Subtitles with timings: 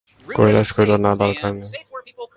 [0.27, 1.69] কৈলাস কহিল, না, দরকার নেই।